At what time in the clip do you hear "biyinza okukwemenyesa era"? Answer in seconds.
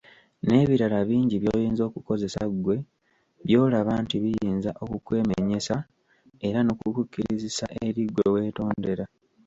4.23-6.59